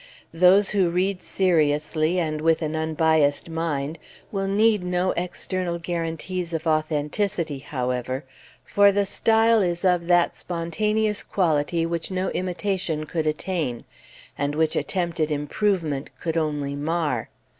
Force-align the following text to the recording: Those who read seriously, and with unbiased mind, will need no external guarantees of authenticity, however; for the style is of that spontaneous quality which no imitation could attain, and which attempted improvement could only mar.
Those 0.33 0.71
who 0.71 0.89
read 0.89 1.21
seriously, 1.21 2.17
and 2.17 2.41
with 2.41 2.63
unbiased 2.63 3.51
mind, 3.51 3.99
will 4.31 4.47
need 4.47 4.83
no 4.83 5.11
external 5.11 5.77
guarantees 5.77 6.55
of 6.55 6.65
authenticity, 6.65 7.59
however; 7.59 8.23
for 8.65 8.91
the 8.91 9.05
style 9.05 9.61
is 9.61 9.85
of 9.85 10.07
that 10.07 10.35
spontaneous 10.35 11.21
quality 11.23 11.85
which 11.85 12.09
no 12.09 12.29
imitation 12.31 13.05
could 13.05 13.27
attain, 13.27 13.83
and 14.35 14.55
which 14.55 14.75
attempted 14.75 15.29
improvement 15.29 16.09
could 16.19 16.35
only 16.35 16.75
mar. 16.75 17.29